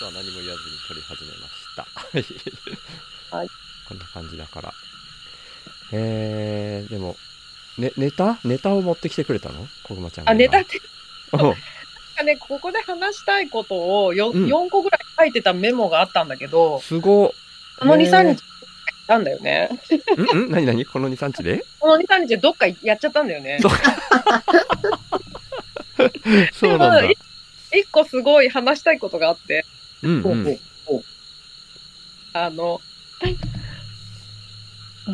[0.00, 3.36] とは何も言わずに撮り始めました。
[3.36, 3.48] はい。
[3.86, 4.72] こんな感じだから。
[5.92, 7.16] えー、でも、
[7.76, 8.38] ね、ネタ？
[8.44, 9.66] ネタを持ってきてくれたの？
[9.84, 10.38] こぐまちゃんがあ、今。
[10.40, 10.80] ネタって、
[11.34, 11.54] うんなん
[12.16, 13.74] かね、ここで話したいこと
[14.06, 17.34] を 4,、うん4個ぐらい書いてたメモがあったんだけど、すご
[17.78, 18.42] この2、3へ日
[19.06, 19.68] なんだよね。
[19.90, 20.50] ーんん？
[20.50, 20.86] 何何？
[20.86, 21.64] この2、3日で？
[21.78, 23.58] この2、3日でどっかやっちゃったんだよね。
[26.54, 27.14] そうなんだでも。
[27.72, 29.64] 一個すごい話したいことがあって、
[30.02, 30.58] うんうん。
[32.32, 32.80] あの、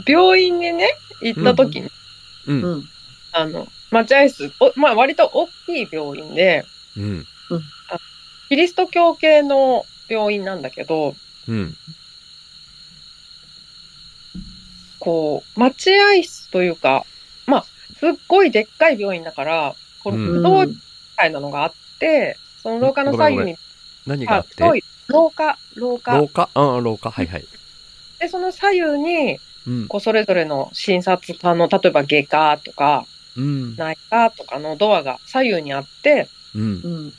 [0.06, 0.88] 病院にね、
[1.20, 1.90] 行った時に、
[2.46, 2.84] うんうん。
[3.32, 6.64] あの、待合室、おまあ割と大きい病院で、
[6.96, 7.26] うん。
[8.48, 11.14] キリスト教系の病院なんだけど、
[11.48, 11.76] うん。
[14.98, 17.04] こう、待合室というか、
[17.46, 17.64] まあ、
[17.98, 20.76] すっごいでっかい病院だから、このうん武道み
[21.16, 23.56] たいなのがあって、その廊下の左右に、あ
[24.06, 24.62] 何があって？
[25.08, 26.28] 廊下、廊下廊。
[26.28, 26.48] 下？
[26.54, 27.10] うん、廊下。
[27.10, 27.44] はいはい。
[28.18, 29.88] で、その左右に、うん。
[29.88, 33.76] こう、それぞれの診察科の、例えば外科とか、うん。
[33.76, 36.62] 内科とかのドアが左右にあって、うん。
[36.62, 36.66] う
[37.08, 37.12] ん。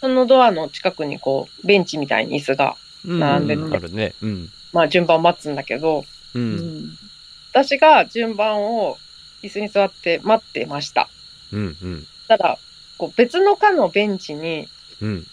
[0.00, 3.18] そのドアの近くにこう、ベンチみたいに椅子が、うん。
[3.18, 4.14] 並んでてあるね。
[4.22, 4.50] うん。
[4.72, 6.38] まあ順番を待つんだけど、う。
[6.38, 6.56] うん
[6.86, 6.98] ん。
[7.52, 8.98] 私が順番を
[9.42, 11.08] 椅子に座って待ってました。
[11.52, 11.76] うん。
[11.82, 12.06] うん。
[12.28, 12.58] ただ、
[12.98, 14.68] こう別の科のベンチに
[15.00, 15.26] うん。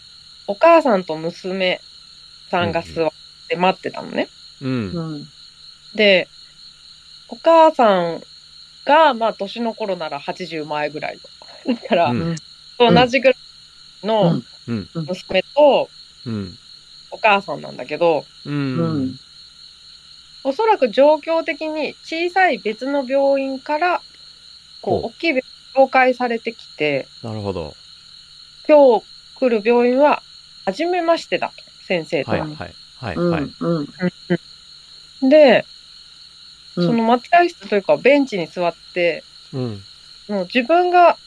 [0.50, 1.80] お母さんと娘
[2.50, 3.12] さんが座っ
[3.48, 4.28] て待ってたのね。
[4.64, 4.92] うん。
[4.92, 5.28] うん。
[5.94, 6.28] で、
[7.28, 8.24] お母さん
[8.84, 11.20] が、まあ年の頃なら80前ぐらい
[11.68, 11.76] の。
[11.80, 12.36] だから、うん
[12.80, 14.88] 同じぐらいのうん。
[14.96, 15.88] 娘と
[16.26, 16.58] うん。
[17.12, 18.50] お母さんなんだけど、う。
[18.50, 19.20] うんん。
[20.44, 24.02] おそらく状況的に小さい別の病院から、
[24.82, 25.44] こう、大きい病
[25.76, 27.76] 院に紹介されてきて、なるほど。
[28.68, 29.06] 今日
[29.36, 30.24] 来る病院は、
[30.72, 32.32] 初めましてだと、先生と。
[32.32, 32.76] はいはい。
[32.96, 33.30] はいうん。
[33.32, 33.44] はい。
[33.60, 35.30] うん。
[35.30, 35.66] で、
[36.76, 39.84] うんその待合室というか、ベンチに座って、うん。
[40.30, 41.18] もう自分が、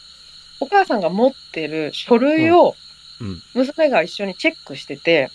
[0.60, 2.76] お母さんが持ってる書類を
[3.20, 3.42] うん。
[3.54, 5.30] 娘が一緒にチェックしてて、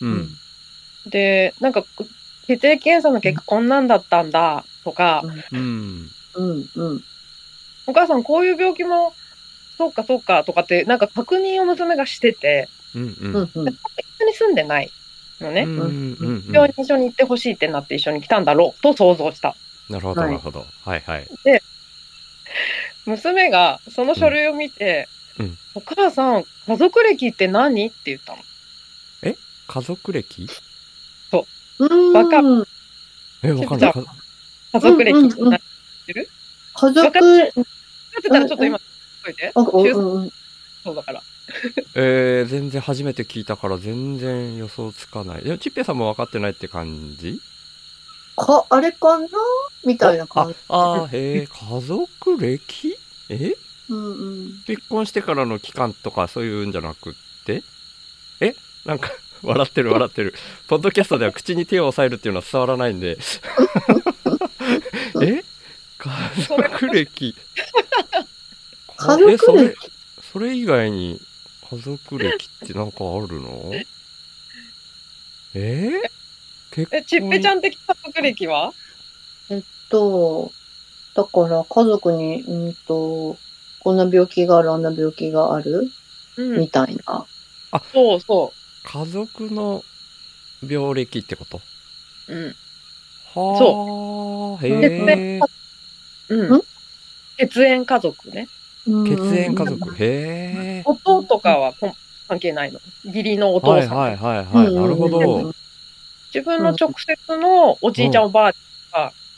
[0.00, 0.36] うん。
[1.04, 1.84] で、なんか、
[2.46, 5.22] 血液検査の結果こんなんだったんだとか、
[5.52, 6.10] うん。
[6.34, 6.66] うん。
[6.74, 7.00] うん。
[7.86, 9.16] お母さんこういう病気も、
[9.78, 13.02] そうかそうかとかって、なんか確認を娘がしてて、うん。
[13.02, 13.32] ううん。
[13.32, 13.50] ん。
[13.54, 13.68] うん。
[13.68, 13.76] 一
[14.22, 14.90] 緒に住んでない
[15.40, 15.62] のね。
[15.62, 15.80] うん。
[15.80, 15.84] う
[16.30, 16.44] ん。
[16.52, 19.54] 病院に一緒に行ってほしいってなって一緒に来たんだろうと想像した。
[19.88, 20.66] なるほど、はいなるほど。
[20.84, 21.26] はいはい。
[23.06, 27.86] 娘がその書類を見て、うんうんお母さん、家族歴って何？
[27.86, 28.42] って言ったの。
[29.22, 30.48] 家族歴？
[31.78, 32.12] うん。
[32.12, 32.40] わか
[33.44, 33.92] え、わかんない。
[33.92, 34.04] か
[34.72, 35.60] 家族歴ってうんうんうん何
[36.74, 40.32] 家族、分かってたらちょっと今、うん中うん
[40.82, 41.22] そうだから。
[41.94, 45.44] えー、全然初めて聞いたから全然予想つかない。
[45.44, 47.40] でも、チッペさんも分かってないって感じ？
[48.36, 49.26] か、あれかな？
[49.84, 52.96] みたいなあ感じ。、あー、へえ、家族歴？
[53.30, 53.54] え？
[53.90, 54.62] うんうん。
[54.66, 57.12] 結婚してからの期間とかそういうんじゃなくっ
[57.46, 57.62] て？
[58.40, 58.54] え？
[58.84, 59.10] なんか、
[59.42, 60.34] 笑ってる笑ってる。
[60.68, 63.18] ポッドキャストでは口に手を押さえるっていうのは伝わらないんで。
[65.22, 65.42] え？
[65.98, 66.10] 家
[66.46, 67.34] 族歴？
[68.96, 69.74] 家族歴、
[70.32, 71.20] それ以外に
[71.70, 73.72] 家族歴ってなんかあるの？
[75.54, 75.88] え？
[75.88, 75.90] ー
[76.70, 78.72] 結え、ちっぺちゃん的家族歴は？
[79.90, 80.50] と、
[81.14, 83.36] だから家族に、うんと、
[83.80, 85.90] こんな病気がある、あんな病気がある、
[86.36, 86.68] うんみ。
[86.68, 87.26] たいな。
[87.92, 88.52] そうそ
[88.84, 89.82] 家族の
[90.66, 91.60] 病歴ってこと？
[92.28, 92.34] う。
[92.34, 92.54] うん。
[93.34, 95.40] はあ、へえ。
[96.30, 96.62] うんん？
[97.38, 98.48] 血縁家族ね。
[99.06, 99.94] 血縁家うん族。
[99.96, 100.82] へえ。
[100.84, 101.74] 弟とかは
[102.26, 102.80] 関係ないの？
[103.04, 103.96] 義理のお父さん。
[103.96, 104.74] はいはいはいはい。
[104.74, 105.54] なるほうんど。
[106.34, 108.56] 自分の直接のおじいちゃん、おばあち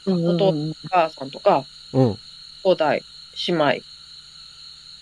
[0.07, 2.19] うんうん弟お母さんとか、うん。
[2.65, 3.03] 兄弟、姉
[3.49, 3.75] 妹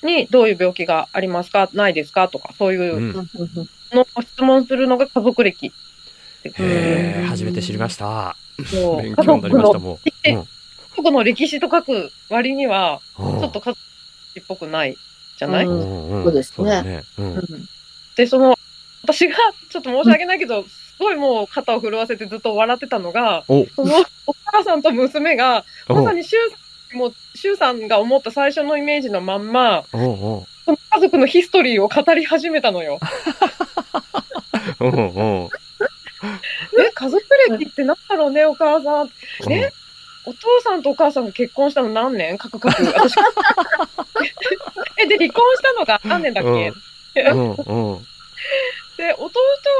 [0.02, 1.68] にどういう病気がありますか？
[1.72, 2.28] ないですか？
[2.28, 3.14] とか、そういう
[3.92, 5.72] のを質問するのが家族歴。
[6.44, 8.36] へえ、うん初めて知りました。
[9.02, 9.98] 勉強になりました、もう。
[10.24, 10.36] 家
[10.96, 13.78] 族の歴史と書く割には、ちちょっと家族
[14.40, 14.96] っぽくない
[15.38, 16.20] じゃない、ううん。
[16.20, 16.82] んそうですね。
[16.82, 17.02] ね。
[17.18, 17.34] うん。
[17.34, 17.66] うん。
[18.16, 18.54] で、その、
[19.02, 19.36] 私が
[19.70, 23.96] ちょっと申し訳ないけど、すごいもう肩を震わせてずっと笑ってたのが、お、その
[24.26, 26.38] お母さんと娘が、まさにシュ
[26.94, 32.98] ウもう、シュウさんが思った最初のイメージのまんま、おおその家族のヒストリーを語り始めたのよ。
[34.80, 35.50] おお
[36.78, 39.08] え、家族歴ってなんだろうね、お母さん。
[39.52, 39.70] え
[40.28, 42.36] お父さんとお母さんが結婚したの何年？
[42.36, 42.84] カクカク。
[42.92, 43.14] 私、
[44.98, 46.54] え、で、離婚したのが何年だっけ、う
[47.34, 48.06] んうん
[48.98, 49.30] で、弟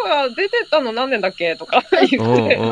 [0.06, 1.54] が出てったの何年だっけ？
[1.56, 2.68] とか言うんって、うん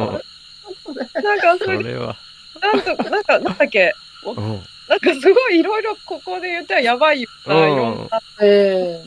[1.22, 2.16] なんかそそれで、れは。
[2.62, 3.94] なんと、なんか、なんだっけ、
[4.24, 4.64] うん。
[4.88, 8.08] なんかすごいいろいろここで言ってはやばいような、うんいろん。
[8.10, 9.02] なえ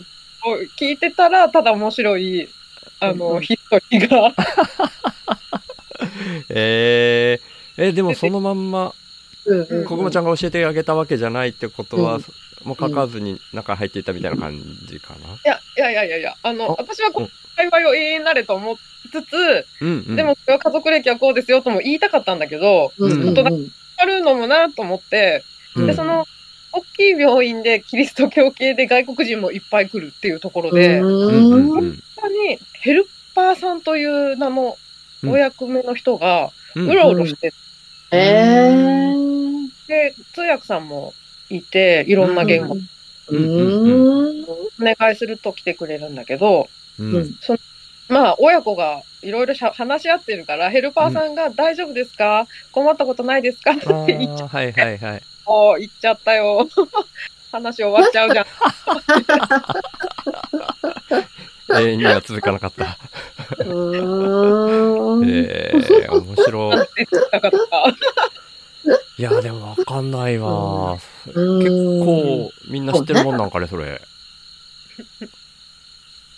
[0.46, 2.48] のを聞いてたら、ただ面白い、
[3.00, 3.42] あうの、ん。
[3.42, 4.34] ヒストリーが。
[6.50, 8.94] えー、えでもそのまんま
[9.88, 12.26] こぐまちゃんが教えてあげたわけじゃないってことは、うん
[12.66, 15.30] もう書かずに中入っていったみたいな感じかな？
[15.30, 17.26] いや、いやいやいやあの、あ私はこうん。
[17.28, 18.76] う、会話を永遠なれと思い
[19.10, 23.72] つつ、うんうん、でも、これは家族歴はこうですよとも言いたかったんだけど、うんうんうん。
[23.96, 25.46] あるのもなと思って、
[25.78, 25.88] うん。
[25.88, 26.28] で、その、
[26.74, 32.00] 大きい病院でキリスト教系で外国人もいっぱい来るっていうところで、うんううんんうん。
[32.18, 34.78] 他にヘルパーさんという名の
[35.26, 36.90] お役目の人がうん。
[36.90, 37.54] うろうろして
[38.12, 41.14] えーて、通訳さんも
[41.50, 44.46] いて、いろんな言語うーん。
[44.46, 46.70] お願いすると来てくれるんだけど、
[47.00, 47.36] うんうん
[48.08, 52.48] まあ、親子がいろいろしゃ話し合ってるから、ヘルパーさんが大丈夫ですか？
[52.72, 53.72] 困ったことないですか？
[53.72, 55.22] ってあ言っちゃーはいはいはい。
[55.46, 56.68] お言っちゃったよ。
[57.52, 58.46] 話終わっちゃうじゃん。
[61.72, 62.98] 永遠には続かなかった。
[63.60, 65.26] うーん。
[65.30, 66.78] えー、面白い。
[69.20, 70.96] いや、でもわかんないわ。
[71.26, 74.00] 結うん構みんな知ってるもんなんかね、それ。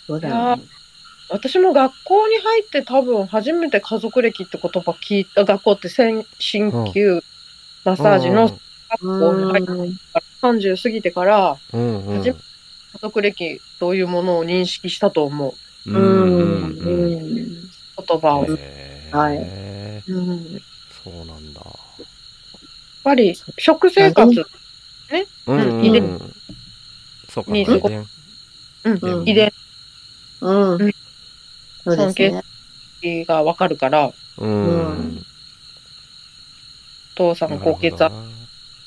[0.08, 0.62] そうだよね。
[1.30, 7.22] 私も学校に入って多分初めて家族歴って言葉聞いた学校って先鍼灸
[7.84, 8.48] マッサージの
[8.90, 9.66] 学校に入って
[10.12, 11.76] から30過ぎてから初
[12.08, 12.36] めて家
[13.00, 15.54] 族歴というものを認識したと思
[15.86, 16.76] ううん。
[16.80, 18.40] 言葉を。
[18.40, 20.62] はいーうん
[21.04, 21.51] そうなんだ。
[23.02, 24.46] ぱり食生活、
[25.46, 26.32] うんうん遺うん。
[27.28, 28.06] そうか、に遺伝。
[28.84, 29.52] うんうん遺伝
[30.40, 30.92] うんうん。
[31.84, 32.30] そうです
[33.02, 33.24] ね。
[33.24, 34.64] がわかるからうん。
[34.66, 35.22] うん
[37.14, 38.14] お父さん高血圧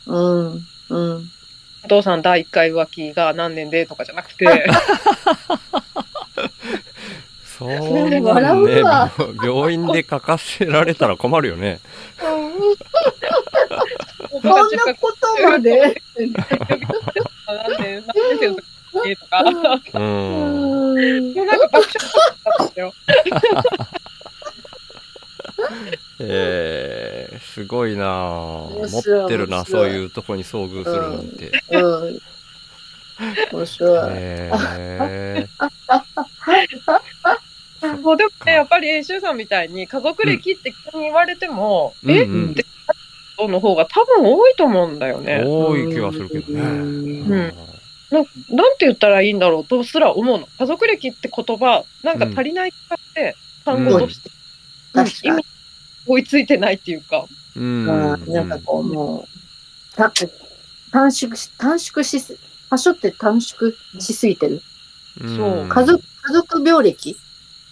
[0.08, 0.68] うん。
[0.90, 1.30] うん。
[1.84, 4.66] お父さん第1回浮気が何年でとかじゃなくて
[7.58, 11.80] そうなんね笑うわ病院で書かせられたら困るよね。
[14.46, 16.02] こそんなことまで。
[16.18, 18.56] 何年何年生の
[19.04, 19.44] 時とか
[19.94, 20.96] うん。
[20.96, 22.94] うんもうなんか爆笑だったんですよ。
[26.20, 31.52] えー、すごいなぁ持ってるな、そういうとこに遭遇するなんて。
[31.72, 32.20] うん。
[33.52, 34.10] 面白い。
[34.14, 35.48] え
[38.02, 42.65] もうでもね、やっぱり、シュウさんみたいに家族歴って急に言われても、ー、え、うんうんって
[43.38, 45.44] 人の方が多分多いと思うんだよね。
[45.46, 46.62] 多い気はするけどね。
[46.62, 47.54] うん
[48.12, 48.26] ななん
[48.78, 50.48] て言ったらいいんだろうとすら思うの。
[50.60, 53.36] 家族歴って言葉、なんか足りない気がして、
[53.66, 54.30] 単語として、
[54.94, 55.46] うん確かに。
[56.08, 57.26] 追いついてないっていうか。
[57.56, 57.64] うん。
[57.64, 59.28] うんなんかこう、も
[59.94, 60.12] う、た
[60.92, 62.38] 短縮し、短縮しす、
[62.70, 64.62] 場所って短縮しすぎてる？
[65.22, 67.18] うん、そう家族、家族病歴？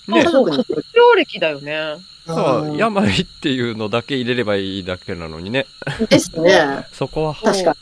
[0.07, 0.57] ね家族に。
[0.57, 1.98] 病歴だよね。
[2.25, 5.65] そう、ん病っていうのだけ入れればいいだけなのにね。
[6.09, 6.85] ですね。
[6.93, 7.77] そこは確かに。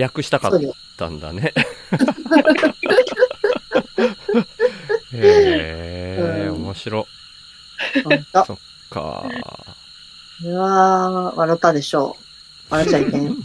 [0.00, 0.60] 略したかっ。
[0.98, 1.54] たんだね。
[5.12, 7.06] へえ、うん面白
[8.04, 8.58] ほんと。
[8.90, 9.24] か。
[10.44, 12.22] うわー、笑ったでしょう。
[12.72, 13.36] 笑っちゃいけん。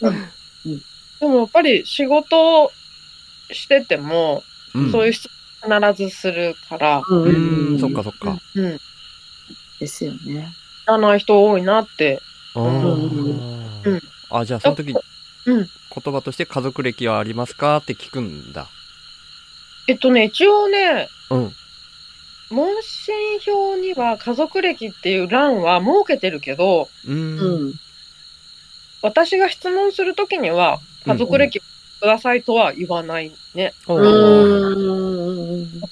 [0.00, 2.72] でもやっぱり仕事
[3.52, 4.42] してても、
[4.74, 8.38] うんそういう質問必ずするから、うんうん、そっかそっか。
[8.54, 8.78] うん、
[9.80, 10.48] ですよね。
[10.84, 12.20] 知らない人多いなって。
[12.54, 14.00] あうんー
[14.30, 15.00] あ、じゃあその時に
[15.46, 15.68] うん
[16.04, 18.68] 言葉として家族歴はありますかって聞くんだ。
[19.88, 21.52] えっとね、一応ね、うん。
[22.50, 27.12] 問診票には家族歴っていう欄は設けてるけど、う。
[27.12, 27.74] うんん。
[29.02, 31.60] 私が質問するときには、家族歴
[32.00, 33.74] くださいとは言わないね。
[33.86, 33.98] お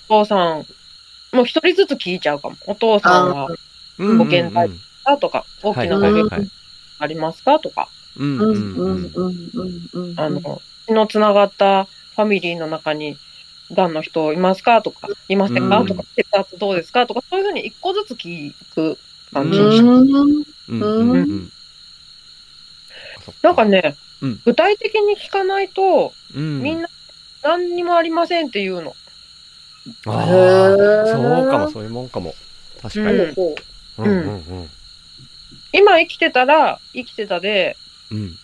[0.08, 0.66] 父さん、
[1.32, 2.56] もう一人ずつ聞いちゃうかも。
[2.66, 3.48] お父さんは、
[3.98, 4.68] うんご健在
[5.04, 6.50] あとか、大きなはいご病気はいはい。
[6.98, 7.88] ありますかとか。
[8.18, 8.20] あ
[10.28, 13.16] の、血のつながったファミリーの中に、
[13.72, 18.98] がんの人いますかとか、いませんか、うんとか、血圧どうですかとか、そういうふうに一個ずつ聞く
[19.32, 19.84] 感じうにして、
[23.42, 24.40] なんかね、うん。
[24.44, 26.62] 具体的に聞かないと、うん。
[26.62, 26.88] みんな
[27.42, 28.94] 何にもありませんっていうの。
[30.06, 32.34] ああそうかもそういうもんかも。
[32.82, 33.18] 確かに。
[33.18, 33.54] う
[33.98, 34.68] ううん
[35.72, 37.76] 今生きてたら、生きてたで、
[38.10, 38.36] うん。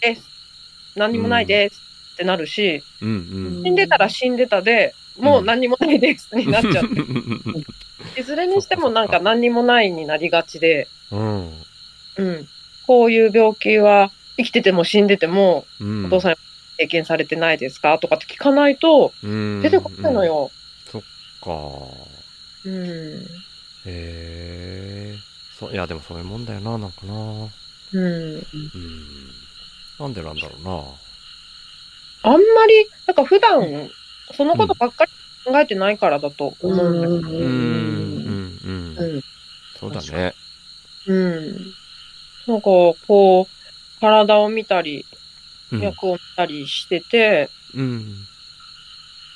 [0.00, 0.22] です。
[0.96, 1.80] 何にもないです
[2.14, 3.12] ってなるし、うんう
[3.60, 3.62] ん。
[3.62, 8.20] 死んでたら死んでたで、もう何にもないですになっちゃって。
[8.20, 9.20] いずれにしてもなんか。
[9.20, 11.50] 何にもないになりがちで、うん。
[12.16, 12.48] うん。
[12.86, 14.10] こういう病気は
[14.42, 16.06] 生きてても死んでても、うん。
[16.06, 16.34] お父さん
[16.76, 17.98] 経験されてないですか？
[17.98, 20.24] とかって聞かないとうん出てこないの。
[20.24, 20.52] よ。
[20.86, 21.02] そっ
[21.40, 21.50] か。
[22.64, 23.44] うん。
[23.84, 25.20] へえ。
[25.50, 27.50] そいや、でもそういうもんだよな、なんかな。
[27.92, 28.36] うん。
[28.74, 29.48] うん。
[29.98, 30.98] なんでなんだろうな。
[32.24, 33.92] あんまり、なんか普段、
[34.32, 35.12] そのことばっかり
[35.44, 37.38] 考えてないからだと思うんだけど。
[37.38, 38.96] うん、うん、うん。
[38.96, 39.22] うん。
[39.74, 40.36] そうだね。
[41.06, 41.74] うん。
[42.46, 43.54] なんか、こう、
[44.02, 45.06] 体を見たり、
[45.70, 45.80] うん。
[45.80, 48.26] 脈を見たりしてて、うん。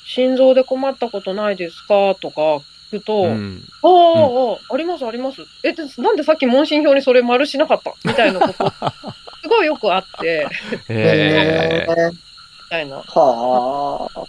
[0.05, 2.15] 心臓で困ったことないですか？
[2.21, 2.57] とか
[2.91, 3.63] 聞くと、うん。
[3.81, 5.41] ああ、ああ、あります、あります。
[5.63, 7.93] え、でなんでさっき問診票にそれ丸しなかった？
[8.05, 8.69] みたいなこと、
[9.41, 10.47] すごいよくあって、
[10.89, 11.87] へえ。
[12.13, 12.97] みたいな。
[12.97, 14.27] はあ。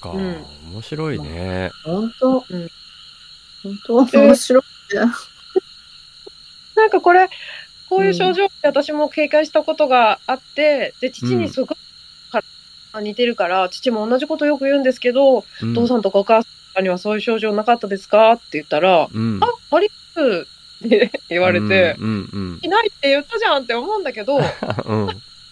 [0.00, 1.70] か、うん面白いね。
[1.84, 2.44] 本当？
[2.48, 2.68] うん
[3.64, 4.20] 本当？
[4.20, 4.62] 面白い
[4.94, 5.00] ね。
[6.76, 7.28] なんかこれ、
[7.88, 11.76] こういう症状って私も経験したことがあって、で、父にすごく
[12.92, 18.32] か似てるから、父も同じことよく言うんですけど、うんお父さんとかお母さんにはそういう症状なかったですか？
[18.32, 19.40] って言ったら、うん。
[19.42, 20.46] あ、あります
[20.86, 24.42] って 言われて、うん、うん、いないって言ったじゃんって思うんだけど、 うん。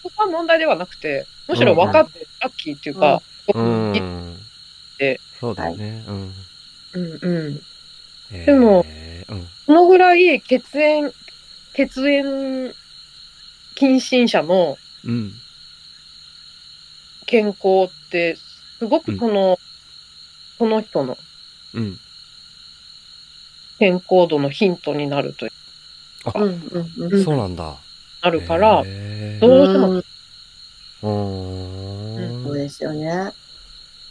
[0.02, 3.22] そこは問題ではなくて、むしろ分かってラッキーっていうか、
[3.54, 3.94] うん。
[3.96, 4.38] いうん。
[4.98, 6.04] てそうだよね。
[6.06, 6.34] うん。
[6.94, 7.62] うんうん。
[8.46, 8.86] でも、
[9.28, 9.48] うん。
[9.66, 11.12] そのぐらい血縁、
[11.76, 12.74] 血縁
[13.74, 15.32] 近親者のうん。
[17.26, 18.36] 健康って、
[18.78, 19.58] すごくこの、
[20.56, 21.18] その人の
[21.74, 21.98] うん。
[23.78, 25.52] 健康度のヒントになるという、
[26.34, 26.42] うん
[26.98, 27.24] うんうん。
[27.24, 27.76] そうなんだ。
[28.22, 28.82] なるから、
[29.40, 30.02] どうしても
[31.02, 33.32] うんそうですよね。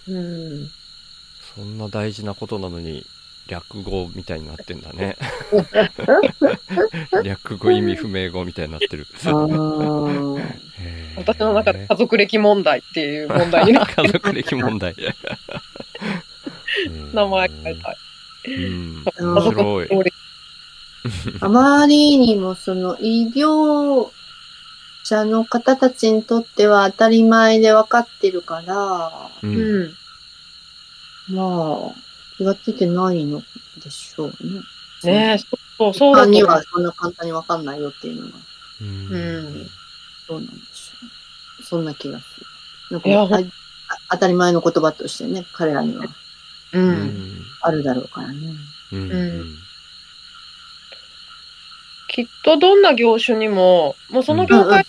[0.07, 0.69] うん、
[1.55, 3.07] そんな大事なことなのに
[3.47, 5.17] 略語みたいになってんだね。
[7.23, 9.05] 略語意味不明語みたいになってる。
[11.15, 14.95] 私の中で家族歴問題っていう問題になって 家族歴問題。
[17.13, 17.97] 名前変えたい。
[18.47, 19.03] うん。
[19.05, 19.87] 家面族白い。
[19.89, 20.03] の
[21.41, 24.09] あまりにもその医療
[25.03, 29.95] 者の方たちにとっては当たり前で分かってるから、ううんん。
[31.29, 32.04] まあ、
[32.37, 33.41] 気がついてないの
[33.83, 34.61] でしょうね。
[35.03, 38.37] ねえ、そうそう、だ他にはそんな簡単に分かんないよっていうのが、
[38.81, 38.87] うん。
[38.87, 39.69] うん。
[40.27, 41.05] どうなんでしょ
[41.59, 41.63] う。
[41.63, 42.45] そんな気がする。
[42.91, 43.35] なんか
[43.87, 46.05] あ当たり前の言葉としてね、彼らには。
[46.73, 46.79] う。
[46.79, 47.07] うん。
[47.07, 48.35] んあるだろうからね。
[48.91, 49.11] うん。
[49.11, 49.55] うん。
[52.07, 52.81] きっとどん。
[52.81, 54.83] な業種にも、もうその業界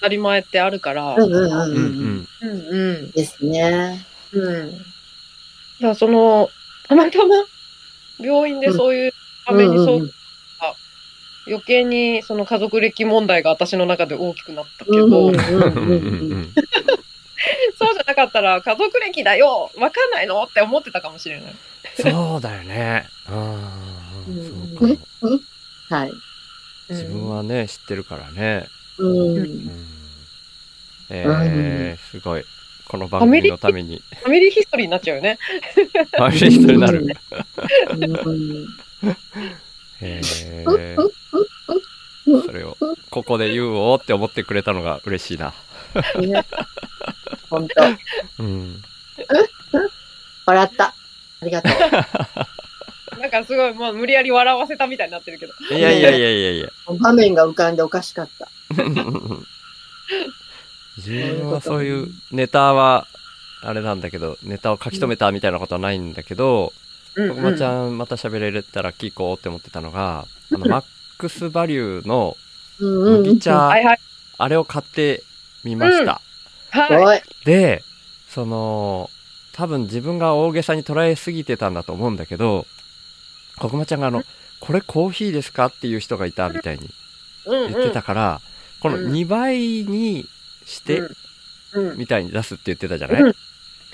[0.02, 1.22] たり前ってあるから、うん。
[1.22, 1.32] うん。
[1.32, 1.48] うん。
[1.48, 1.74] うん。
[1.74, 2.18] ううん。
[2.20, 2.28] ん。
[2.40, 2.60] うん。
[2.68, 3.10] うん。
[3.12, 4.06] ですね。
[4.32, 4.86] うん。
[5.80, 6.50] だその、
[6.88, 7.34] たまたま
[8.18, 9.14] 病院でそういう
[9.46, 10.02] 場面にそう、うんうん。
[10.02, 10.10] うん
[11.46, 21.54] 余計にその家族歴問題が私の中で大きくなったけど、そうじゃなかったら家族歴だよわかんないのって思ってたかもしれない。
[22.00, 23.06] そうだよね。
[23.28, 24.76] うん。
[24.80, 24.96] そうか。
[25.26, 25.40] も
[25.90, 26.12] はい。
[26.88, 28.66] 自分はね知ってるからね。
[28.96, 29.36] うん。
[29.36, 29.86] うん。
[31.10, 32.44] えー、すごい
[32.88, 35.38] この番組のためにファミリーヒストリーになっちゃうよね。
[35.74, 37.16] ファミリーヒストリーになる
[38.24, 38.66] うん
[40.00, 40.96] へえ
[42.46, 42.76] それを
[43.10, 45.52] ここで言うおって思ってくれたのが嬉しいな
[46.20, 46.44] ね
[47.50, 48.42] 本当。
[48.42, 48.82] うん
[50.46, 50.86] 笑った。
[50.86, 50.94] あ
[51.44, 51.72] りがとう。
[53.20, 55.52] なんかすごいもう無理やり笑わせたみたいになってるけど。
[55.70, 56.68] いやいやいやいやいや
[57.00, 58.48] 場面が浮かんでおかしかった。
[61.06, 63.06] 自分はそういうネタは
[63.62, 66.72] あれなんだけどネタを書き留めたみたいなことはないんだけど
[67.16, 70.84] うんこぐまちゃんまた喋れたら聞こうって思ってたのがあのマッ
[71.18, 72.36] クスバリューの
[72.80, 73.70] うん麦茶。
[74.36, 75.22] あれを買って
[75.62, 76.20] みました
[76.70, 77.04] はい。
[77.04, 77.20] おい。
[77.44, 77.82] で
[78.28, 79.08] その
[79.52, 82.66] 多分自分が大げさに捉えすぎてたんだと思うんだけど
[83.58, 84.24] こぐまちゃんがあの
[84.58, 86.90] 「これコーヒーですか?」っていう人がいたみたいに
[87.46, 88.40] うん言ってたから、
[88.80, 90.26] このうん2倍に
[90.66, 91.04] してう
[91.80, 91.90] ん。
[91.90, 91.98] うん。
[91.98, 93.34] みたいに出すって言ってたじゃない、うん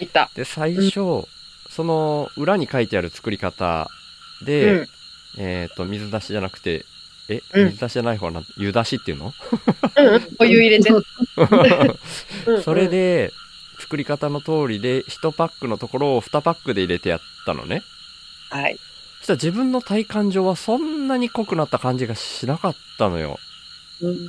[0.00, 0.30] いた。
[0.34, 1.26] で最初、
[1.68, 3.88] その裏に書いてある作り方
[4.42, 4.88] うで、ん。
[5.38, 6.84] えっ、と水出しじゃなくて
[7.28, 8.46] え、うん水出しじゃない方なん？
[8.56, 9.32] 湯出しっていうの？
[9.96, 10.36] うん。
[10.40, 10.90] お湯入れて。
[12.46, 13.32] うんそれ、で
[13.78, 17.82] 作り方の通りで1パックのところを2パックで入れてやったのね
[18.50, 18.76] はい。
[19.18, 23.38] そしたら自分の体感上はそんなに濃くなった感じがしなかったのよ
[24.00, 24.28] うん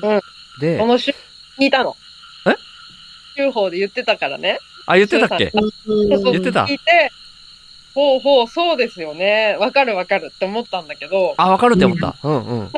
[0.59, 1.11] でこの週
[1.59, 1.95] 聞いたの。
[3.37, 4.59] え週報で言ってたからね。
[4.85, 5.51] あ言ってたっけ？
[5.51, 6.65] 言ってた？
[6.65, 7.11] 聞いて、
[7.93, 9.57] ほうほう、そうですよね。
[9.59, 12.15] わかるわかるって思ったんだけど、あ、わかるって思った。
[12.23, 12.71] うんうん。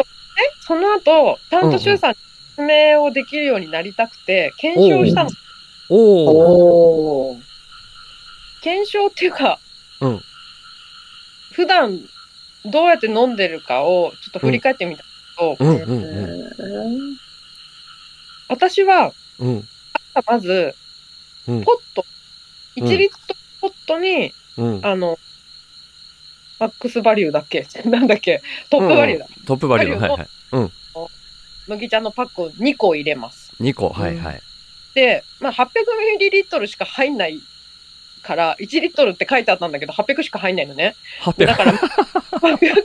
[0.61, 2.17] その後、ちゃんと周さんに
[2.55, 5.29] 説明をできるようになりたくて、検証したの。
[5.89, 7.37] おお。
[8.61, 9.59] 検証っていうか、
[10.01, 10.21] うん
[11.51, 11.99] 普段
[12.65, 15.05] どうやって飲んでるかをちょっと振り返ってみたん
[15.59, 17.17] うんうん。
[18.49, 19.67] 私はうん
[20.25, 20.75] まず、
[21.47, 22.05] うんポット、
[22.77, 24.79] うん1リットルポットに、うん。
[24.85, 25.17] あの、
[26.59, 27.65] マックスバリューだっけ？
[27.85, 28.41] なんだっけ？
[28.69, 29.27] トップバリューだ。
[29.45, 30.01] トップバリューの。
[30.01, 30.27] はいはい。
[30.53, 30.71] うん。
[31.67, 33.53] 麦茶のパックを2個入れます。
[33.61, 33.89] 2個。
[33.89, 34.41] はいはい。
[34.95, 37.39] で、まあ、800ml しか入んない
[38.21, 40.95] から、1リットルって書いてあったんだけど、800しか入んないのね。
[41.25, 41.55] だ800。
[41.55, 42.77] から、800に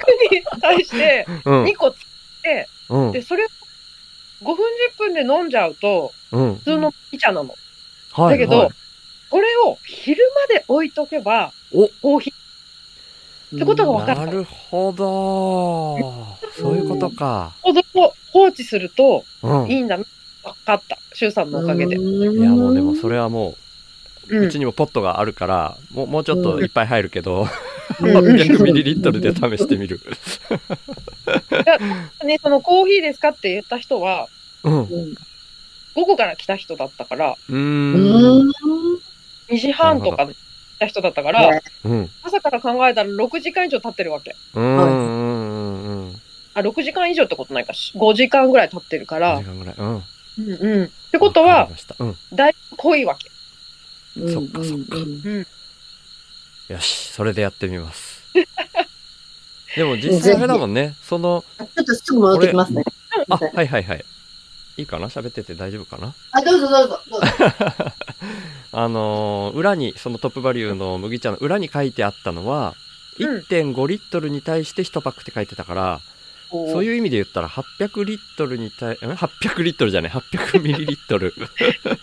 [0.60, 1.98] 対してうん2個つっ
[2.42, 3.48] て、うんで、それを
[4.42, 6.54] 5分10分で飲んじゃうと、うん。
[6.56, 7.54] 普通の麦茶なの。
[8.12, 8.38] はい。
[8.38, 8.70] だけどはい
[9.30, 16.52] これを昼まで置いとけば、おコーヒーってことが分かったなるほど。
[16.52, 17.52] そういうことか。
[17.62, 17.82] ほど
[18.32, 19.70] 放置するとうん。
[19.70, 20.04] いいいんだな。
[20.42, 20.98] 分かった。
[21.12, 21.94] シュウさんのおかげで。
[21.94, 22.00] や
[22.50, 23.56] もうでもそれはもう、
[24.28, 27.48] うちにもポットがあるから、もうもうちょっといっぱい入るけど、うん
[28.00, 30.00] 800ミリリットルで試してみる。
[32.24, 34.28] ね、そのコーヒーですかって言った人は、
[34.62, 35.14] うん。
[35.94, 37.52] 午後から来た人だったから、ー。
[37.52, 38.50] うんん。
[39.48, 40.36] 2時半とか来
[40.78, 42.10] た人だったから、うん。
[42.22, 44.36] 朝から考えたら6時間以上経ってるわけ。
[46.54, 49.74] あ、6時間以上ってことないか、5時間ぐらい経ってるか5ら時、間ぐらい。
[49.76, 49.98] うん。
[49.98, 50.02] っ
[50.38, 50.84] うんうん。
[50.84, 51.68] ってことは、、
[51.98, 52.16] うん。
[52.32, 53.30] だいぶ濃いわけ。
[54.32, 55.46] そっかそっかうん
[56.68, 58.18] よし、それでやってみます。
[59.76, 62.82] でも実際あれだもんね、その、ちょっとすぐ戻ってきますね。
[63.30, 64.04] あ、はいはいはい。
[64.76, 65.08] いいかな？
[65.08, 66.14] 喋ってて大丈夫かな？
[66.32, 67.00] あ、どうぞどうぞ。
[67.10, 67.26] どうぞ
[68.72, 76.00] あのー裏に、そのトップバリューの麦茶の裏に書いてあったのは、うん1.5リットルに対して1パックって書いてたから、
[76.50, 81.34] そういう意味で言ったら800リットルに対、ん ?800 リットルじゃない、800ミリリットル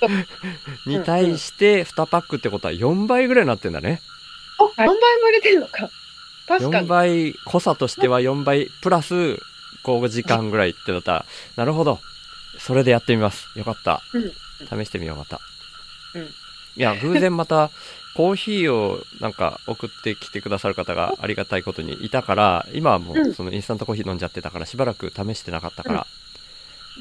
[0.86, 4.02] に対して2パックってことは4倍ぐらいになってんだね。
[4.60, 5.90] あ、何倍も入れてんのか。
[6.48, 6.88] 確か4に。
[6.88, 9.40] 倍、濃さとしては4倍、プラス
[9.84, 12.00] 5時間ぐらいってだったら、なるほど。
[12.60, 13.48] それでやってみます。
[13.56, 14.02] よかった。
[14.70, 15.40] 試してみよう、また。
[16.14, 16.34] うん
[16.78, 17.72] いや、偶然また、
[18.16, 26.08] コーヒーをなんか送ってきてくださる方がありがたいことにいたから、今はもううんそのインスタントコーヒー飲んじゃってたから、しばらく試してなかったから、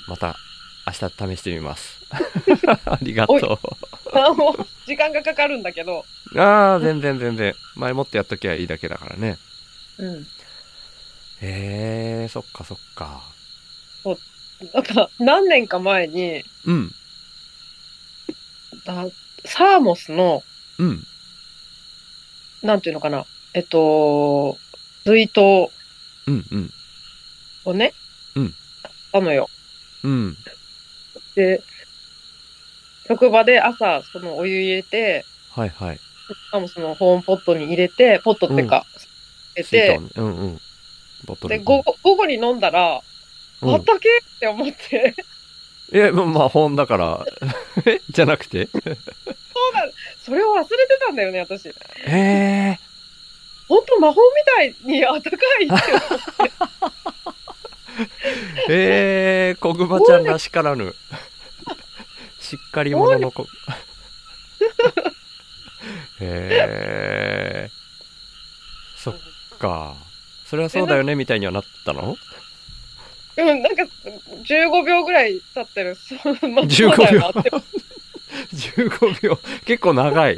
[0.09, 0.37] また
[0.87, 2.01] 明日試してみます。
[2.85, 3.59] ありがと
[4.13, 6.05] あもう時間がかかるんだけど。
[6.33, 6.41] う。
[6.41, 7.55] ああ、全然全然。
[7.77, 9.39] 前もってやっときゃいいだけだからね。
[9.99, 10.27] うん。
[11.41, 13.23] へえ、そっかそっか。
[14.73, 16.91] なんか、何年か前に、うん、
[18.87, 19.07] あ
[19.45, 20.43] サーモスの、
[20.79, 21.07] うん、
[22.63, 24.59] なんていうのかな、えっと、
[25.05, 25.41] 水筒
[26.27, 26.71] うん、うん、
[27.65, 27.93] をね、
[28.35, 28.55] うん。
[29.13, 29.49] あのよ。
[30.03, 30.37] うん。
[31.35, 31.63] で、
[33.07, 36.01] 職場で朝、そのお湯入れて、はいはい。
[36.51, 38.87] サーモスの保温ポットに入れて、ポットっていうか、
[39.55, 40.61] 入れ水て、うんうん。
[41.27, 43.03] ボトルで、に午後午後に飲んだら、
[43.63, 43.75] うん。
[43.75, 45.15] あったけって思って、
[45.93, 47.25] え、ままあ本だから、
[47.87, 48.01] え？
[48.11, 48.69] じゃなくて？
[50.25, 51.69] それを忘れてたんだよね、私。
[51.69, 51.73] へ
[52.07, 52.79] え。
[53.69, 55.81] 本当魔法みたいにあったかいって思っ
[56.49, 56.55] て。
[58.71, 60.95] えー、こぐまちゃんらしからぬ。
[62.41, 63.43] しっかり者の子。
[66.21, 67.71] へえ。
[68.97, 69.19] そっ
[69.59, 69.95] か。
[70.47, 72.17] それはそうだよねみたいにはなったの？
[73.37, 73.83] うん、なんか、
[74.45, 75.97] 15秒ぐらい経ってる。
[75.97, 77.51] そうまあ15そうだよなって
[78.53, 79.39] ?15 秒。
[79.65, 80.37] 結構長い。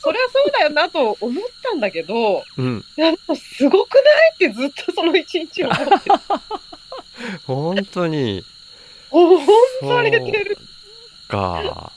[0.00, 2.84] それはそうだよなと思ったんだけど、うん。
[2.96, 5.84] いや、すごくないってずっとその一日思って。
[7.46, 8.44] 本当に。
[9.10, 9.46] 本
[9.82, 10.58] 当に出てる。
[11.28, 11.92] か。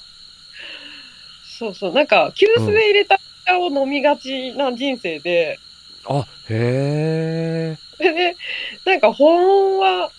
[1.60, 1.94] そうそう。
[1.94, 5.60] なんか、急須で入れた茶を飲みがちな人生で、
[6.08, 7.78] あ、へえ。
[7.98, 8.38] それで、
[8.86, 10.12] なんか本は、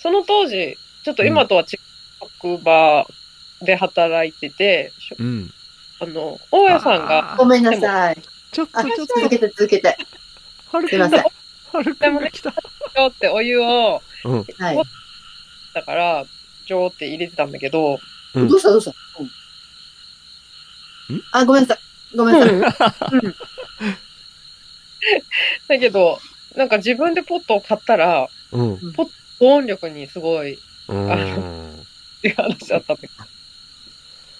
[0.00, 1.78] その当時、ちょっと今とは違う
[2.20, 3.06] 職場
[3.64, 5.50] で働いてて、うん。
[6.00, 8.16] あの、大家さんが、ごめんなさい。
[8.18, 8.20] あ、
[8.50, 9.96] ちょっとちょっと続けて続けて。
[10.72, 11.20] はるすいません。
[11.20, 12.52] はるくんが来た。
[12.52, 14.44] ちょってお湯を、うん。
[14.58, 14.82] はい。
[15.74, 16.24] だから、
[16.66, 17.98] ジョーって入れてたんだけど、
[18.34, 18.92] うんどうしたどうした？
[21.10, 22.16] うんんあ、ごめんなさい。
[22.16, 23.14] ごめんなさい。
[23.14, 23.34] うん
[25.68, 26.20] だけど、
[26.56, 28.78] なんか自分でポットを買ったら、うん。
[28.92, 29.08] 保
[29.40, 31.84] 温力にすごいっうん。
[32.22, 33.12] ていう話だったんだけど。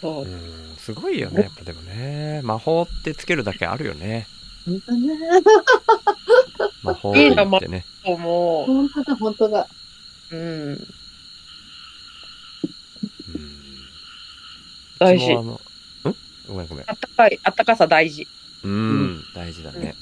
[0.03, 4.27] そううんすごいよねやっぱでもね魔法ってつけるだけあるよね
[4.67, 5.17] 本当ね。
[6.83, 9.69] 魔法瓶ってねそうも本当だ、本当だ。
[10.31, 10.79] う、うん、うん
[14.99, 15.61] 大事うちも
[16.05, 16.09] あ。
[16.09, 16.17] のん？
[16.49, 18.27] ごめんごめんあったかい、あったかさ大事。
[18.65, 19.95] うん、大事だね、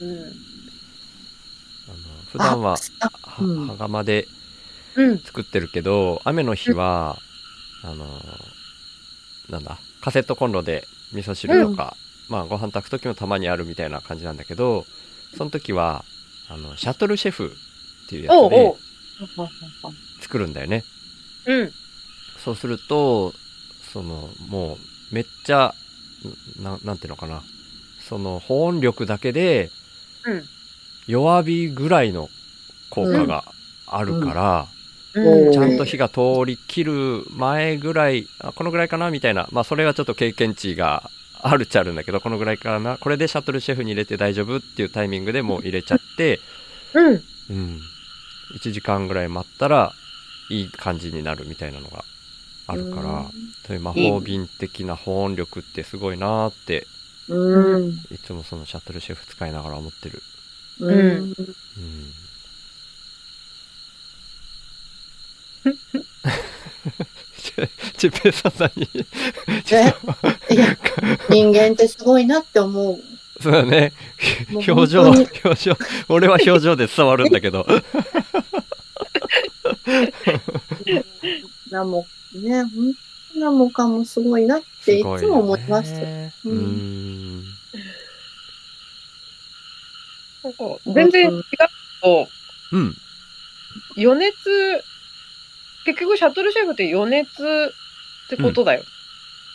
[0.00, 0.10] うん。
[0.10, 0.26] あの
[2.32, 4.28] 普段はあ、はうん袴で
[4.94, 5.18] うん。
[5.18, 7.18] 作ってるけど雨の日は、
[7.82, 8.06] あの
[9.50, 11.96] なんだカセットコンロで味噌汁とか、
[12.28, 14.84] まあご飯炊く時もたまにあるみたいな感じなんだけど
[15.36, 16.04] その時は
[16.48, 17.52] あのシャトルシェフ
[18.06, 18.74] っていうやつで。
[20.20, 20.84] 作るんだよね
[21.46, 21.72] うん。
[22.44, 23.32] そうすると
[23.92, 25.74] そのもうめっちゃ
[26.60, 27.42] ななんていうのかな
[28.08, 29.70] その保温力だけで
[30.26, 30.44] うん
[31.06, 32.28] 弱火ぐらいの
[32.90, 33.44] 効果が
[33.86, 34.75] あるから、うん。
[35.52, 46.40] ちゃんと火が通り切る前ぐらいあこのぐらいかなみたいなまあそれはちょっと経験値があるっちゃあるんだけどこのぐらいかなこれでシャトルシェフに入れて大丈夫っていうタイミングでもう入れちゃって、
[46.94, 47.22] うん。
[47.48, 47.80] うん、
[48.56, 49.92] 1時間ぐらい待ったら
[50.50, 52.04] いい感じになるみたいなのが
[52.66, 53.30] あるから、
[53.66, 56.86] そういう魔法瓶的な保温力ってすごいなーって
[57.28, 57.90] うん。
[58.10, 60.22] いつもそのシャトルシェフ使いながら思ってる。
[60.80, 60.98] うん。
[60.98, 61.34] うん
[67.96, 69.06] ちっぺいさん何え
[70.54, 70.76] いや、
[71.28, 73.02] 人間ってすごいなって思う。
[73.40, 73.92] そうだね
[74.50, 75.76] う表情表情
[76.08, 77.66] 俺は表情で伝わるんだけど
[81.70, 82.70] 何も、ね、本
[83.34, 85.92] 当何もかもすごいなっていつも思います。
[85.92, 87.44] ううん
[90.42, 91.44] なんか全然違う
[92.00, 92.28] と、
[92.72, 92.96] うん
[93.96, 94.34] 余熱、
[95.86, 98.82] 結局シャトルシェフって余熱ってことだよ。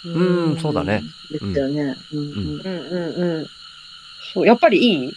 [0.06, 1.04] うんそうだね。
[1.30, 1.96] ですよね。
[2.12, 3.48] うんうんうんうんうん。
[4.34, 5.14] そう、やっぱりいい？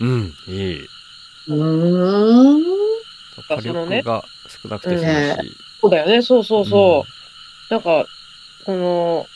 [0.00, 0.86] うんいい
[1.48, 2.58] うん。
[2.60, 2.64] う
[3.48, 4.24] 火そのね力が
[4.62, 5.36] 少なくて済むし、ね
[5.80, 6.22] そうだよね。
[6.22, 7.06] そうそうそ
[7.70, 7.72] う。
[7.72, 8.06] なんか、
[8.64, 9.26] この、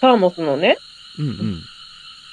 [0.00, 0.78] サーモスのね、
[1.18, 1.62] うんうん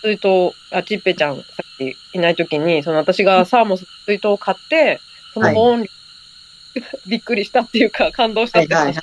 [0.03, 4.99] 水筒、あ、ちっぺちゃん、さっきいないときに、その私がサーモスの水筒を買って、
[5.33, 5.93] その保温力、
[7.05, 9.01] びっくりしたっていうか、感動したってなんだ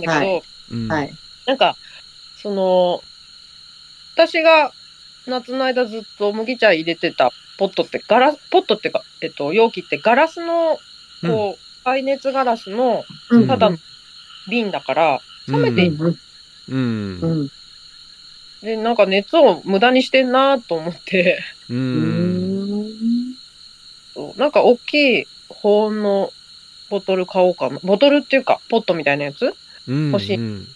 [0.00, 0.88] けど、はうん。
[0.88, 1.16] はい。
[1.46, 1.78] なんか、
[2.34, 3.02] その、
[4.14, 4.74] 私が
[5.26, 10.80] 夏の間ずっと麦茶入れてたポットってガラス、ポットっていうか、えっと、容器ってガラスの、
[11.22, 13.46] こう、耐熱ガラスのうん。
[13.46, 13.78] ただの
[14.48, 16.16] 瓶だから、冷めていうん。
[16.68, 16.76] う
[17.26, 17.40] ん。
[17.40, 17.48] うん。
[18.60, 23.34] で、なんか熱を無駄にしてんなと思って、ううん。
[24.36, 26.32] なんか大きい保温の
[26.90, 27.78] ボトル買おうかな。
[27.82, 29.54] ボトルっていうか、ポットみたいなやつ？
[29.86, 30.68] うん欲しいうん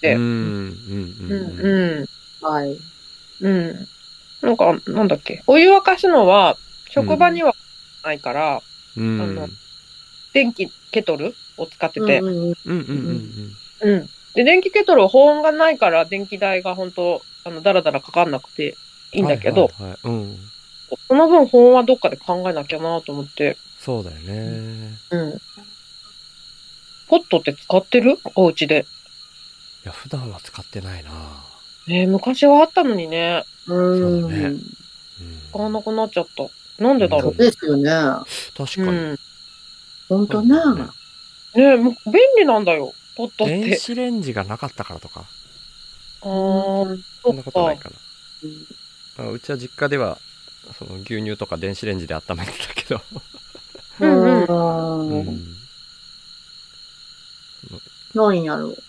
[0.00, 2.08] でうんうんううんん、う
[2.42, 2.44] ん。
[2.46, 2.76] はい。
[3.40, 3.88] うん。
[4.42, 5.42] なんか、なんだっけ？
[5.46, 6.56] お湯沸かすのは、
[6.90, 7.54] 職場には
[8.04, 8.62] ないから、
[8.96, 9.48] うんあの
[10.34, 12.76] 電気ケトルを使ってて、うんうんうんうん
[13.82, 14.08] うんうん。
[14.34, 18.76] で、電気ケトルは保温がないから、電気代が本当あの、だらだらかかんなくて
[19.12, 20.38] いいんだけど、はいはいはいうん
[21.08, 25.40] その分保温はどっかで考えなきゃなと思って、そうだよねうん。
[27.08, 28.18] ポットって使ってる？
[28.34, 28.86] お家で。
[29.84, 31.10] いや普段は使ってないな
[31.88, 34.22] ねえ昔はあったのにね、うん。
[34.22, 34.60] そうだねうん
[35.50, 36.82] 使わなくなっちゃった。
[36.82, 37.90] なんでだろそうですよね。
[37.90, 38.24] う。
[38.56, 39.18] 確かにうん。
[40.08, 40.56] 本当ね。
[41.54, 43.60] ねえ、もう便利なんだよ、ポットって。
[43.60, 45.24] 電子レンジがなかったからとか
[46.22, 47.90] あー、うんそんなことないか。
[47.90, 47.94] か
[49.18, 50.18] なまあうちは実家では
[50.78, 53.00] その牛乳とか電子レンジで温めてたけど
[54.00, 55.14] うんうんう。
[55.14, 55.56] うんん
[58.14, 58.82] なんやろう。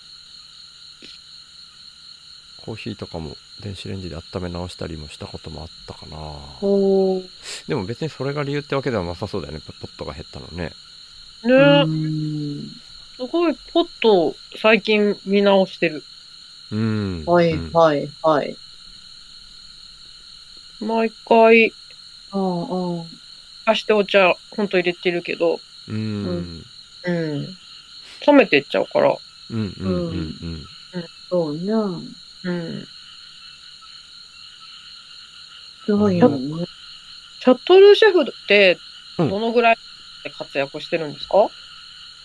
[2.65, 7.29] コーヒーとかも電子レンジで温め直したりもしたこともあったかなほう。
[7.67, 10.71] でも別にそれが理由ってわけではなさそうだよねポットが減ったのね
[11.43, 12.83] ねえ、うん
[13.15, 16.03] すごいポット最近見直してる。
[16.71, 18.57] うんはいうんはいはい。
[20.83, 21.73] 毎回、
[22.33, 23.05] うんうん。
[23.65, 26.63] 足してお茶、ほんと入れてるけど、うん。
[27.03, 27.47] うん。
[28.25, 29.15] 冷めてっちゃうから。
[29.51, 30.17] うんうんうん。
[30.17, 30.65] うん
[31.29, 31.71] そうね。
[32.43, 32.87] うん。
[35.85, 36.65] すごいよね。
[37.39, 38.77] シャトルシェフって、
[39.17, 39.29] うん。
[39.29, 39.77] どのぐらい
[40.23, 41.49] で活躍してるんですか、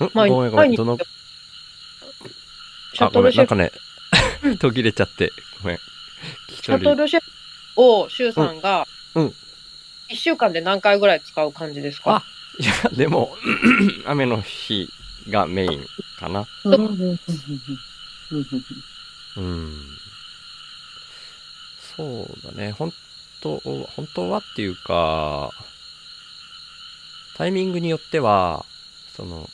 [0.00, 0.74] うん毎ごめんごめん。
[0.74, 0.98] どの？
[2.94, 3.58] シャトルシェフ、ん。
[3.58, 3.74] なんか
[4.44, 4.56] ね。
[4.60, 5.32] 途切れちゃって。
[5.62, 5.78] ごめん。
[6.62, 7.30] シャトルシェフ
[7.78, 9.22] を、シュウさんが、うん。
[9.24, 9.34] うん。
[10.10, 12.22] 1週間で何回ぐらい使う感じですか？
[12.58, 13.36] いやでも
[14.06, 14.88] 雨の日
[15.28, 15.86] がメイン
[16.18, 16.46] かな。
[16.64, 16.74] うん。
[16.74, 17.18] うんうんうんう
[19.36, 19.74] うん。
[21.96, 22.72] そうだね。
[22.72, 22.92] 本
[23.42, 25.52] 当本当はっていうか
[27.36, 28.64] タイミングによっては
[29.14, 29.48] その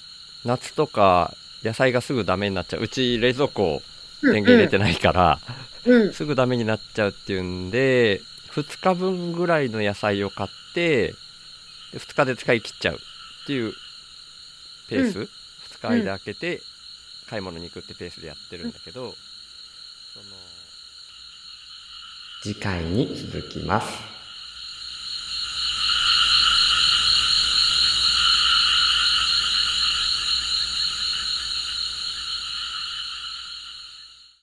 [0.45, 1.35] 夏とか
[1.65, 2.83] 野菜がすぐダメになっちゃう。
[2.83, 3.83] うち冷蔵庫
[4.23, 5.41] 電源入れてないから、
[5.87, 6.13] うん。
[6.13, 8.21] すぐダメになっちゃうっていうんで
[8.53, 11.09] 2日分ぐらいの野菜を買って
[11.93, 12.99] で2日で使い切っちゃうっ
[13.47, 13.73] ていう
[14.89, 16.61] ペース、2日間空けて
[17.29, 19.15] 買い物に行くってペースでやってるんだけど、
[20.13, 20.25] その
[22.43, 24.14] 次回に続きます